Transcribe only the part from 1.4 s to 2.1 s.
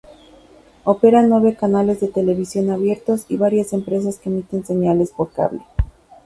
canales de